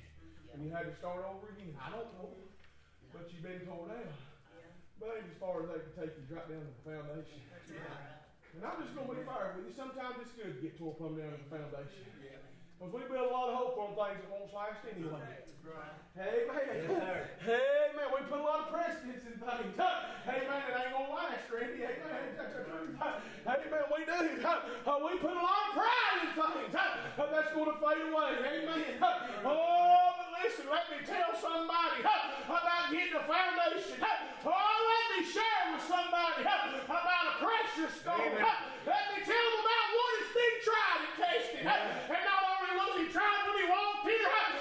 [0.53, 1.73] And you had to start over again.
[1.81, 2.37] I don't know.
[3.17, 4.13] But you've been torn down.
[5.01, 7.41] But as far as they can take you right down to the foundation.
[8.53, 9.73] And I'm just going to be fair with you.
[9.73, 12.05] Sometimes it's good to get tore plumb down to the foundation.
[12.21, 12.48] Yeah.
[12.79, 15.19] Because we build a lot of hope on things that won't last anyway.
[15.67, 15.99] Right.
[16.17, 16.87] Amen.
[16.89, 17.27] Yes.
[17.45, 18.09] Amen.
[18.15, 19.75] We put a lot of precedence in things.
[20.31, 20.63] Amen.
[20.65, 21.85] It ain't gonna last, Randy.
[21.85, 22.39] Amen.
[22.39, 22.95] That's the truth.
[22.99, 23.85] Amen.
[23.91, 24.19] We do.
[24.89, 26.73] Uh, We put a lot of pride in things.
[27.19, 28.31] Uh, That's gonna fade away.
[28.47, 29.03] Amen.
[29.43, 33.99] Oh, but listen, let me tell somebody huh, about getting a foundation.
[34.47, 38.39] Oh, let me share with somebody about a precious stone.
[38.39, 41.63] Let me tell them about one that's been tried and tested.
[41.67, 42.48] And not
[43.09, 44.05] he tried when he walked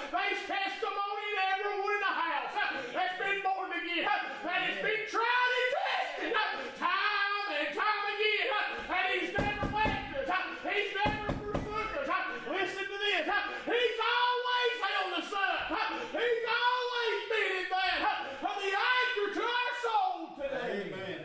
[0.08, 2.48] but his testimony to everyone in the house.
[2.96, 4.08] That's been born again.
[4.08, 8.44] That has been tried and tested huh, time and time again.
[8.48, 10.28] Huh, and he's never left us.
[10.32, 12.08] Huh, he's never forsook us.
[12.08, 12.56] Huh.
[12.56, 13.28] Listen to this.
[13.28, 15.68] Huh, he's always held us up.
[15.68, 17.96] Huh, he's always been in that.
[18.00, 20.88] Huh, for the anchor to our soul today.
[20.88, 21.20] Amen.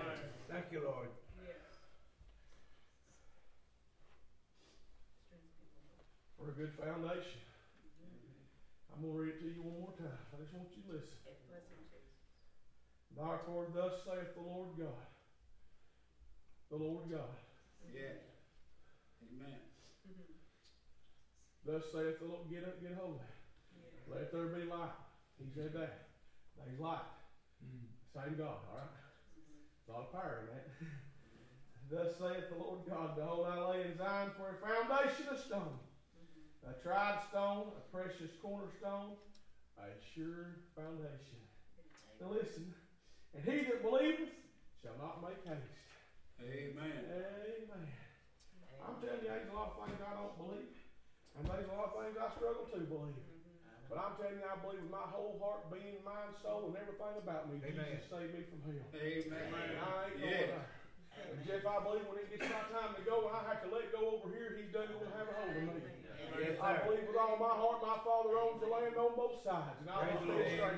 [0.51, 1.07] Thank you, Lord.
[6.43, 7.43] for a good foundation.
[8.95, 10.15] I'm going to read it to you one more time.
[10.31, 11.19] I just want you to listen.
[13.11, 15.03] Therefore, thus saith the Lord God.
[16.71, 17.35] The Lord God.
[17.91, 18.15] Yeah.
[19.27, 19.59] Amen.
[20.07, 20.39] Mm-hmm.
[21.67, 22.47] Thus saith the Lord.
[22.47, 23.35] Get up, get hold of that.
[24.07, 24.95] Let there be light.
[25.35, 26.15] He said that.
[26.55, 27.03] There's light.
[27.59, 27.91] Mm-hmm.
[28.15, 28.95] Same God, all right?
[28.95, 30.65] A lot of power in that.
[31.91, 35.75] Thus saith the Lord God, Behold, I lay in Zion for a foundation of stone,
[36.67, 39.15] a tried stone, a precious cornerstone,
[39.77, 41.39] a sure foundation.
[42.19, 42.71] Now listen,
[43.33, 44.31] and he that believeth
[44.81, 45.75] shall not make haste.
[46.41, 47.03] Amen.
[47.07, 47.87] Amen.
[48.83, 50.75] I'm telling you, there's a lot of things I don't believe,
[51.37, 53.23] and there's a lot of things I struggle to believe.
[53.89, 57.15] But I'm telling you, I believe with my whole heart, being, mind, soul, and everything
[57.19, 57.85] about me, Amen.
[57.93, 58.87] Jesus saved me from hell.
[58.95, 59.37] Amen.
[59.51, 60.82] And I ain't going Yeah.
[61.29, 63.67] And Jeff, I believe when it gets my time to go, and I have to
[63.67, 65.79] let go over here, He's done will have a hold of me.
[66.39, 69.79] Yes, I believe with all my heart, my Father owns the land on both sides,
[69.79, 70.51] and I Praise will the be Lord.
[70.51, 70.77] straight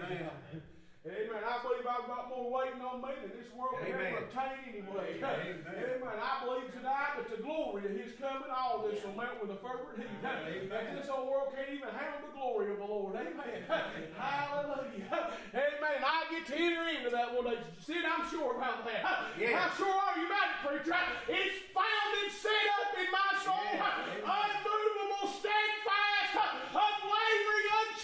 [1.05, 1.37] Amen.
[1.45, 5.21] I believe I've got more waiting on me than this world can ever obtain anyway.
[5.21, 5.61] Amen.
[5.61, 6.17] Amen.
[6.17, 9.59] I believe tonight that the glory of His coming, all this will melt with a
[9.61, 10.09] fervent heat.
[10.25, 10.65] Amen.
[10.65, 13.13] And this old world can't even handle the glory of the Lord.
[13.21, 13.69] Amen.
[14.17, 15.29] Hallelujah.
[15.53, 15.99] Amen.
[16.01, 17.61] I get to enter into that one day.
[17.85, 19.05] Sid, I'm sure about that.
[19.37, 19.61] Yeah.
[19.61, 20.97] How sure are you about it, preacher?
[21.29, 23.77] It's found and set up in my soul.
[23.77, 26.33] Unmovable, steadfast,
[26.73, 27.24] unwavering,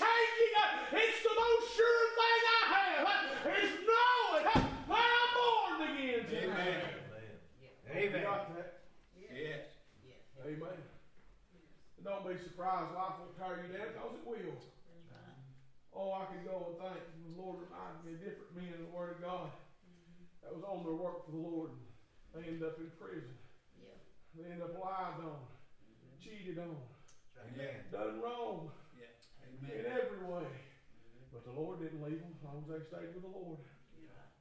[0.02, 0.54] unchanging.
[0.98, 3.06] It's the most sure thing I have.
[3.42, 6.82] Is knowing that I'm born again tonight.
[6.82, 7.38] Amen.
[7.90, 8.24] You Amen.
[8.24, 8.82] got that?
[9.18, 9.66] Yes.
[10.46, 10.82] Amen.
[12.04, 14.58] Don't be surprised life won't tear you down because it will.
[15.94, 18.94] Oh, I could go and thank the Lord reminded me of different men in the
[18.96, 19.52] Word of God
[20.42, 21.70] that was on their work for the Lord.
[22.34, 23.36] They end up in prison.
[24.34, 25.44] They end up lied on,
[26.24, 26.80] cheated on,
[27.36, 27.84] Amen.
[27.92, 28.81] done wrong Yeah.
[29.70, 30.50] In every way.
[31.30, 33.62] But the Lord didn't leave them as long as they stayed with the Lord.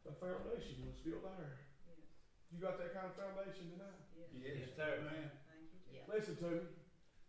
[0.03, 1.61] The foundation was still there.
[2.51, 4.01] You got that kind of foundation tonight?
[4.35, 5.07] Yes, sir.
[5.07, 5.31] Amen.
[6.11, 6.67] Listen to me.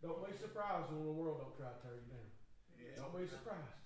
[0.02, 2.26] Don't be surprised when the world don't try to tear you down.
[2.74, 2.98] Yeah.
[2.98, 3.78] Don't be surprised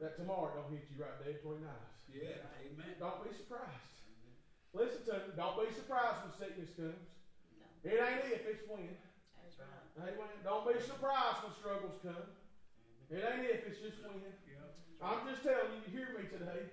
[0.00, 1.92] that tomorrow don't hit you right dead between the eyes.
[2.08, 2.48] Yeah.
[2.64, 2.96] Amen.
[2.96, 4.00] Don't be surprised.
[4.72, 5.36] Listen to me.
[5.36, 7.04] Don't be surprised when sickness comes.
[7.84, 8.96] It ain't if, it's when.
[10.00, 10.40] Amen.
[10.40, 12.37] Don't be surprised when struggles come.
[13.08, 14.20] It ain't if, it's just when.
[14.20, 14.68] Yeah.
[15.00, 16.68] I'm just telling you, you hear me today.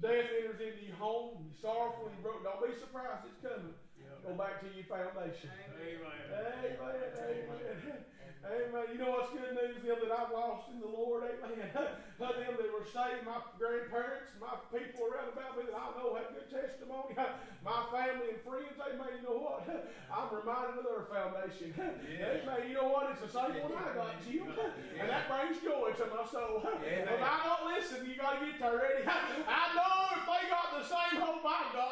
[0.00, 2.42] Death enters into your home, you're sorrowful, you're broke.
[2.42, 3.76] Don't be surprised it's coming.
[4.22, 5.50] Go back to your foundation.
[5.80, 6.06] Amen.
[6.30, 7.10] Amen.
[7.18, 8.04] Amen.
[8.44, 8.84] Amen.
[8.92, 9.80] You know what's good news?
[9.80, 11.24] Them that I've lost in the Lord.
[11.24, 11.72] Amen.
[12.20, 16.28] them that were saved, my grandparents, my people around about me that I know have
[16.36, 17.16] good testimony.
[17.64, 18.76] My family and friends.
[18.76, 19.08] Amen.
[19.16, 19.64] You know what?
[20.12, 21.72] I'm reminded of their foundation.
[21.72, 22.44] Yeah.
[22.44, 22.68] Amen.
[22.68, 23.08] You know what?
[23.16, 24.52] It's the same one I got, Jim.
[25.00, 26.60] And that brings joy to my soul.
[26.60, 27.08] Amen.
[27.08, 29.08] If I don't listen, you got to get there ready.
[29.08, 31.83] I know if they got the same hope I got,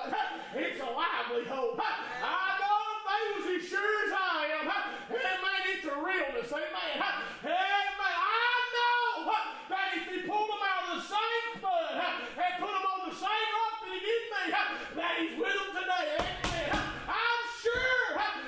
[1.33, 1.80] lively hope.
[1.80, 6.97] I know if they was as sure as I am, amen, it's a realness, amen.
[7.01, 7.89] Amen.
[8.05, 9.33] I know
[9.72, 13.16] that if he pulled them out of the same mud and put them on the
[13.16, 16.70] same rock that he did me, that he's with them today, amen.
[17.09, 17.97] I'm sure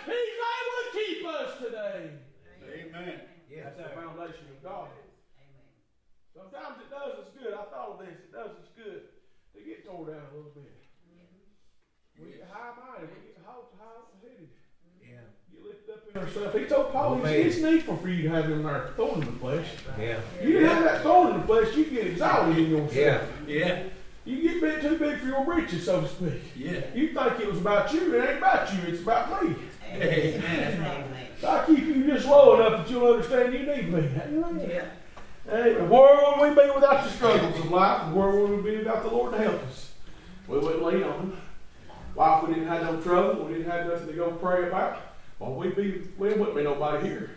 [0.05, 2.01] he's able to keep us today.
[2.65, 3.21] Amen.
[3.49, 4.93] Yes, That's the foundation of God.
[5.41, 5.73] Amen.
[6.37, 7.55] Sometimes it does us good.
[7.55, 8.19] I thought of this.
[8.29, 9.09] It does us good
[9.57, 10.84] to get tore down a little bit.
[12.21, 13.11] We get high minded.
[13.11, 13.55] We get high
[14.23, 14.49] headed.
[15.03, 15.17] Yeah.
[15.53, 16.59] Get lifted up in ourselves.
[16.59, 19.27] He told Paul, Oh, he it's needful for you to have him there thorn in
[19.27, 19.67] the flesh.
[19.99, 20.21] Yeah.
[20.43, 22.95] You didn't have that thorn in the flesh, you get exalted in yourself.
[22.95, 23.27] Yeah.
[23.47, 23.83] Yeah.
[24.25, 26.43] You get bit too big for your britches, so to speak.
[26.57, 26.81] Yeah.
[26.95, 28.15] You think it was about you.
[28.15, 28.81] It ain't about you.
[28.89, 29.55] It's about me.
[29.93, 31.29] Amen.
[31.41, 33.99] So I keep you just low enough that you'll understand you need me.
[34.01, 34.67] Amen.
[34.69, 34.87] Yeah.
[35.47, 38.15] Hey, where would we be without the struggles of life?
[38.15, 39.93] Where would we be without the Lord to help us?
[40.49, 41.37] We wouldn't lean on Him.
[42.15, 45.01] Why, if we didn't have no trouble, we didn't have nothing to go pray about,
[45.39, 47.31] well, we'd be, we wouldn't be nobody here.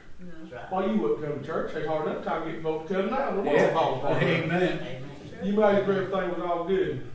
[0.51, 0.71] Right.
[0.71, 1.73] Well, you wouldn't come to church.
[1.75, 3.31] It's hard enough time to get folks to come now.
[3.31, 3.73] The world Yeah.
[3.73, 4.23] falls apart.
[4.23, 5.03] Amen.
[5.43, 7.05] You made sure everything was all good,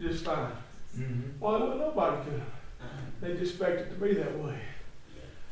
[0.00, 0.52] just fine.
[0.96, 1.22] Mhm.
[1.40, 2.42] Well, there wasn't nobody could.
[3.20, 4.58] They just expect it to be that way.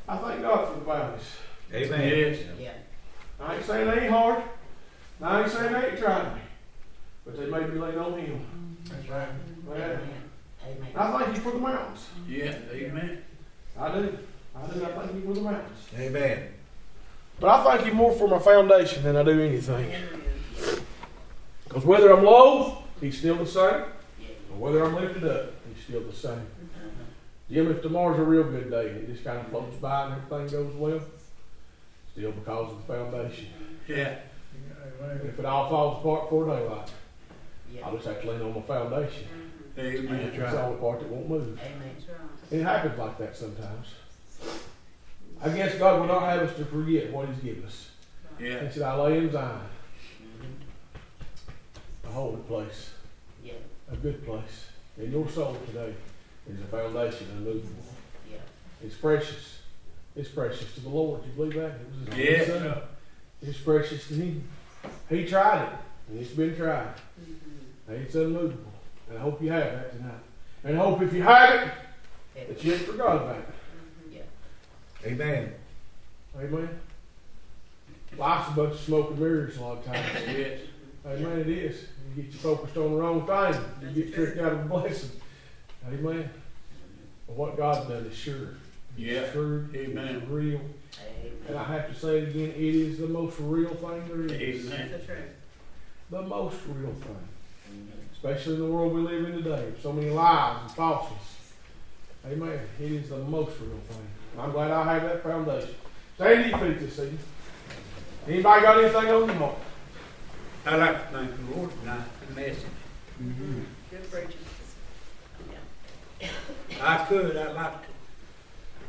[0.09, 1.37] I thank God for the valleys.
[1.73, 2.37] Amen.
[2.59, 2.75] Yes.
[3.41, 4.43] I ain't saying they ain't hard.
[5.23, 6.41] I ain't saying they ain't trying me.
[7.25, 8.77] But they made me lean on Him.
[8.85, 9.29] That's right.
[10.95, 12.09] Man, I thank you for the mountains.
[12.29, 13.23] Yeah, amen.
[13.79, 14.19] I do.
[14.57, 14.85] I do.
[14.85, 15.79] I thank you for the mountains.
[15.99, 16.49] Amen.
[17.41, 19.93] But I thank you more for my foundation than I do anything.
[21.65, 23.83] Because whether I'm low, He's still the same.
[24.53, 26.47] Or whether I'm lifted up, He's still the same.
[27.51, 30.47] Jim, if tomorrow's a real good day it just kind of floats by and everything
[30.47, 31.01] goes well,
[32.13, 33.49] still because of the foundation.
[33.89, 34.19] Yeah.
[35.03, 36.91] And if it all falls apart before daylight,
[37.85, 39.27] I'll just have to lean on my foundation.
[39.77, 40.33] Amen.
[40.39, 41.59] That's the only part that won't move.
[42.51, 43.89] And it happens like that sometimes.
[45.43, 47.91] I guess God will not have us to forget what He's given us.
[48.39, 48.65] Yeah.
[48.65, 49.61] He said, I lay in Zion,
[52.05, 52.91] a holy place,
[53.91, 54.67] a good place.
[54.97, 55.93] In your soul today
[56.49, 57.69] is a foundation unmovable.
[58.31, 58.37] Yeah.
[58.83, 59.59] It's precious.
[60.15, 61.23] It's precious to the Lord.
[61.23, 61.73] Do you believe that?
[61.81, 62.73] It was His Yeah.
[62.75, 62.83] Son.
[63.43, 64.49] It's precious to Him.
[65.11, 66.95] He tried it, and it's been tried.
[67.21, 67.91] Mm-hmm.
[67.93, 68.73] And it's unmovable.
[69.09, 70.21] And I hope you have that tonight.
[70.65, 71.69] And I hope if you have
[72.35, 73.49] it, that you ain't forgot about it.
[74.13, 75.11] Yeah.
[75.11, 75.55] Amen.
[76.39, 76.69] Amen.
[78.17, 80.07] Life's a bunch of smoke and mirrors a lot of times.
[80.37, 80.61] Yes.
[81.07, 81.41] Amen.
[81.41, 81.85] It is.
[82.17, 83.61] You get you focused on the wrong thing.
[83.83, 85.11] You get tricked out of a blessing.
[85.87, 86.31] Amen.
[87.27, 88.57] But what God's done is sure.
[88.97, 89.21] Yeah.
[89.21, 89.69] It's true.
[89.75, 90.17] Amen.
[90.17, 90.61] It's real.
[91.47, 94.73] And I have to say it again, it is the most real thing there is.
[94.73, 94.91] Amen.
[96.11, 97.29] The most real thing.
[98.25, 99.71] Especially in the world we live in today.
[99.83, 101.21] So many lies and falseness.
[102.27, 102.59] Amen.
[102.81, 104.09] It is the most real thing.
[104.39, 105.75] I'm glad I have that foundation.
[106.15, 107.19] Stand to your feet this evening.
[108.27, 109.59] Anybody got anything on your heart?
[110.65, 112.65] I like to thank the Lord tonight for the message.
[113.91, 114.41] Good preaching.
[116.81, 117.89] I could, I'd like to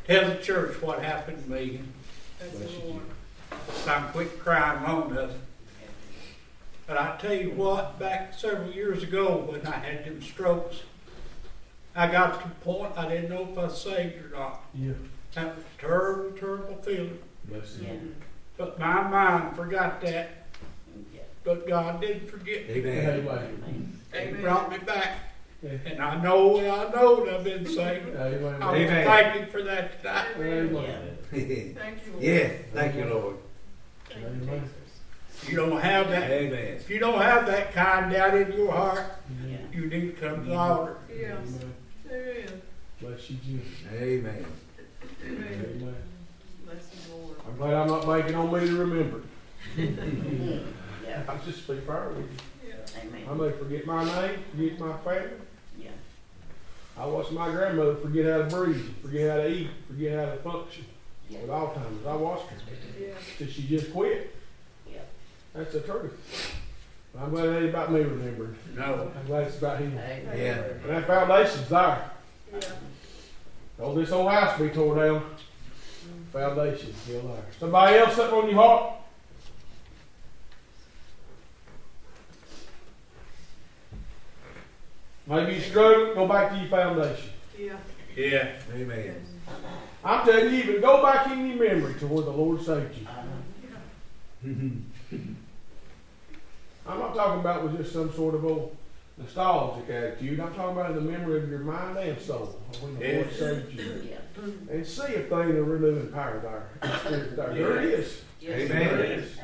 [0.07, 1.81] tell the church what happened to me.
[2.39, 3.03] That's Bless the you, Lord.
[3.73, 5.33] So quit crying among us.
[6.87, 10.81] But I tell you what, back several years ago when I had them strokes,
[11.95, 14.61] I got to the point I didn't know if I was saved or not.
[14.73, 14.93] Yeah.
[15.33, 17.19] That was a terrible, terrible feeling.
[17.45, 18.15] Bless you.
[18.57, 20.47] But my mind forgot that.
[21.43, 22.63] But God didn't forget.
[22.69, 23.27] Amen.
[23.27, 23.99] Amen.
[24.13, 25.19] He brought me back.
[25.61, 25.71] Yeah.
[25.85, 28.09] And I know, I know that I've been saved.
[28.15, 28.61] Amen.
[28.61, 28.95] I Amen.
[28.97, 30.27] was thanking for that tonight.
[30.37, 31.17] Amen.
[31.31, 31.49] Thank
[32.05, 32.23] you, Lord.
[32.23, 32.61] yes.
[32.73, 33.35] Thank you, Lord.
[34.09, 34.69] Thank you, Amen.
[35.45, 35.51] Jesus.
[35.51, 36.31] You don't have that.
[36.31, 36.73] Amen.
[36.75, 39.03] If you don't have that kind down in your heart,
[39.73, 40.97] you need to come to the altar.
[41.09, 41.73] Yes, Amen.
[42.11, 42.61] amen.
[43.01, 43.67] Bless you, Jesus.
[43.93, 44.45] Amen.
[45.25, 45.65] Amen.
[45.81, 45.95] Amen.
[46.65, 47.35] Bless you, Lord.
[47.47, 49.21] I'm glad I'm not making on me to remember.
[49.77, 51.23] yeah.
[51.27, 52.69] I'll just be fair with you.
[52.69, 53.31] Yeah.
[53.31, 55.29] I may forget my name, forget my family.
[55.79, 55.89] Yeah.
[56.97, 60.37] I watched my grandmother forget how to breathe, forget how to eat, forget how to
[60.37, 60.85] function
[61.43, 62.57] At all times, I watched her
[62.99, 63.13] Yeah.
[63.37, 64.35] till she just quit.
[65.55, 66.53] That's the truth.
[67.17, 68.55] I'm glad it ain't about me remembering.
[68.75, 69.09] No.
[69.17, 69.95] I'm glad it's about him.
[69.95, 70.63] Yeah.
[70.83, 72.11] And that foundation's there.
[72.53, 72.59] Yeah.
[73.77, 75.23] Don't this whole house be tore down.
[76.33, 77.45] Foundation's still there.
[77.57, 78.93] Somebody else something on your heart?
[85.27, 87.29] Maybe you struggle, go back to your foundation.
[87.57, 87.77] Yeah.
[88.15, 88.51] Yeah.
[88.73, 89.25] Amen.
[90.03, 93.07] I'm telling you, even go back in your memory to where the Lord saved you.
[93.07, 95.17] Uh-huh.
[96.87, 98.75] I'm not talking about with just some sort of old
[99.17, 100.39] nostalgic attitude.
[100.39, 103.73] I'm talking about in the memory of your mind and soul when the Lord saved
[103.73, 104.17] you.
[104.69, 106.91] And see if things are renewing power there.
[106.91, 107.53] in spirit there.
[107.53, 108.21] There it is.
[108.43, 108.67] Amen.
[108.69, 109.37] There it is.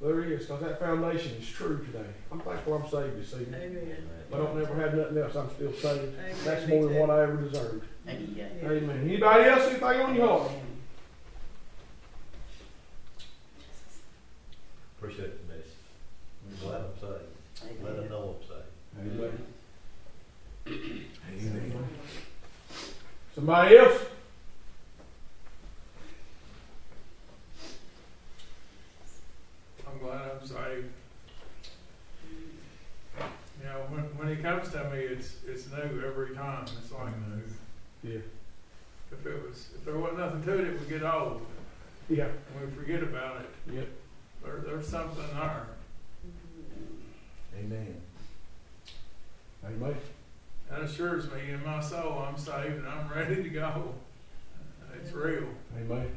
[0.00, 0.46] There it is.
[0.46, 2.08] Because that foundation is true today.
[2.30, 3.60] I'm thankful I'm saved this evening.
[3.60, 4.08] Amen.
[4.28, 6.14] If I don't ever have nothing else, I'm still saved.
[6.18, 6.36] Amen.
[6.44, 7.84] That's more than what I ever deserved.
[8.06, 8.46] Yeah.
[8.64, 9.00] Amen.
[9.04, 10.52] Anybody else anything on your heart?
[14.98, 15.47] Appreciate the
[16.58, 16.64] message.
[16.64, 17.84] I'm glad I'm saved.
[17.84, 18.68] Let them know I'm saved.
[19.00, 19.46] Amen.
[20.66, 21.88] Amen.
[23.34, 24.00] Somebody else?
[29.86, 30.92] I'm glad I'm saved.
[33.60, 36.66] You know, when, when he comes to me, it's, it's new every time.
[36.80, 37.42] It's like new.
[38.12, 38.20] Yeah.
[39.10, 41.44] If it was, if there wasn't nothing to it, it would get old.
[42.08, 42.26] Yeah.
[42.26, 43.74] And we forget about it.
[43.74, 43.88] Yep.
[44.44, 45.66] There, there's something there.
[47.58, 48.00] Amen.
[49.64, 49.96] Amen.
[50.70, 53.94] That assures me in my soul I'm saved and I'm ready to go.
[54.80, 55.48] Uh, it's real.
[55.76, 56.10] Amen.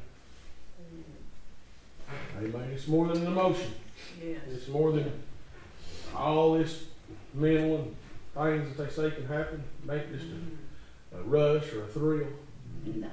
[2.38, 2.70] Amen.
[2.74, 3.74] It's more than an emotion.
[4.22, 4.40] Yes.
[4.52, 5.12] It's more than
[6.16, 6.86] all this
[7.34, 7.96] mental and
[8.36, 9.64] things that they say can happen.
[9.86, 11.30] Make just a, a mm-hmm.
[11.30, 12.28] rush or a thrill.
[12.86, 13.10] No.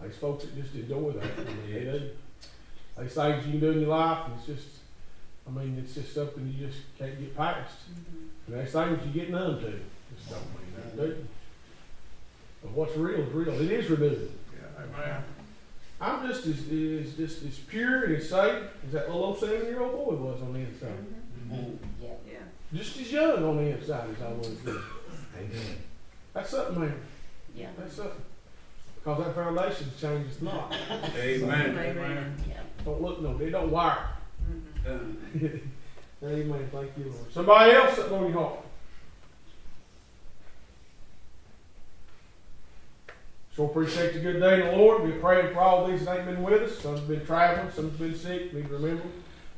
[0.00, 1.24] There's folks that just enjoy that.
[1.38, 2.10] I mean, they do.
[2.96, 4.68] They things you can do in your life, and it's just,
[5.46, 7.76] I mean, it's just something you just can't get past.
[7.90, 8.52] Mm-hmm.
[8.52, 9.80] And there's things you get numb to.
[10.16, 11.28] Just don't mean that, do you?
[12.62, 13.60] But what's real is real.
[13.60, 14.32] It is renewed.
[14.52, 15.24] Yeah, amen.
[16.00, 19.66] I'm just as, is just as pure and as safe as that little old seven
[19.66, 20.88] year old boy was on the inside.
[20.88, 21.54] Mm-hmm.
[21.54, 22.04] Mm-hmm.
[22.04, 22.38] Yeah.
[22.74, 24.58] Just as young on the inside as I was.
[24.66, 25.76] Amen.
[26.34, 27.00] That's something, man.
[27.54, 27.68] Yeah.
[27.78, 28.22] That's something.
[28.96, 30.74] Because that foundation changes not.
[31.16, 31.78] Amen.
[31.78, 32.36] Amen.
[32.84, 34.08] Don't look no, they don't wire.
[36.22, 36.68] Amen.
[36.72, 37.32] Thank you, Lord.
[37.32, 38.60] Somebody else something on your heart.
[43.54, 45.02] Sure appreciate the good day in the Lord.
[45.02, 46.78] We're praying for all these that ain't been with us.
[46.78, 48.52] Some's been traveling, some's been sick.
[48.52, 49.04] Need to remember.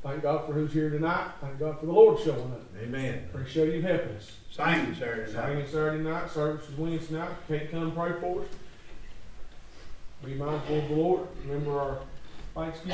[0.05, 1.33] Thank God for who's here tonight.
[1.41, 2.63] Thank God for the Lord showing up.
[2.81, 3.29] Amen.
[3.33, 4.31] Appreciate you helping us.
[4.53, 5.31] Same Saturday night.
[5.33, 7.31] Saturday Saturday night, service is Wednesday night.
[7.49, 8.49] Can't come pray for us.
[10.25, 11.27] Be mindful of the Lord.
[11.45, 11.99] Remember our
[12.55, 12.87] Thanksgiving.